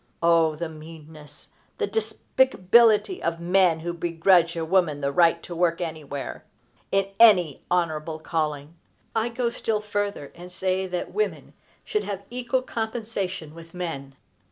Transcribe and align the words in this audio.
O 0.23 0.55
the 0.55 0.67
meanness, 0.67 1.49
the 1.77 1.87
despicability 1.87 3.21
of 3.21 3.39
men 3.39 3.81
who 3.81 3.93
begrudge 3.93 4.55
a 4.57 4.65
woman 4.65 4.99
the 4.99 5.11
right 5.11 5.43
to 5.43 5.55
work 5.55 5.79
anywhere, 5.79 6.43
in 6.91 7.09
any 7.19 7.61
honorable 7.69 8.17
calling! 8.17 8.73
I 9.15 9.29
go 9.29 9.51
still 9.51 9.79
further, 9.79 10.31
and 10.33 10.51
say 10.51 10.87
that 10.87 11.13
women 11.13 11.53
should 11.85 12.03
have 12.05 12.23
equal 12.31 12.63
compensation 12.63 13.53
with 13.53 13.75
men. 13.75 14.15